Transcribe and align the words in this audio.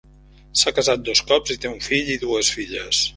S'ha 0.61 0.71
casat 0.77 1.03
dos 1.09 1.21
cops 1.33 1.53
i 1.57 1.59
té 1.65 1.71
un 1.73 1.77
fill 1.91 2.11
i 2.17 2.21
dues 2.27 2.51
filles. 2.59 3.05